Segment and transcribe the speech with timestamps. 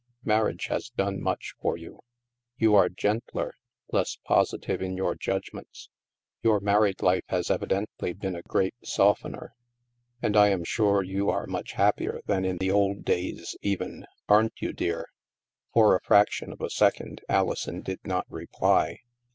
[0.25, 1.99] Marriage has done much for you.
[2.57, 3.53] You are gentler,
[3.91, 5.89] less posi tive in your judgments.
[6.41, 9.53] Your married life has evidently been a great softener.
[10.19, 14.59] And I am sure you are much happier than in the old days even, aren't
[14.59, 15.05] you, dear?"
[15.71, 19.01] For the fraction of a second, Alison did not reply.